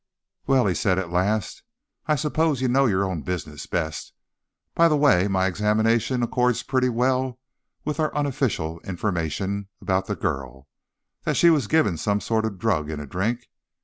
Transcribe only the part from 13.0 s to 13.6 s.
drink.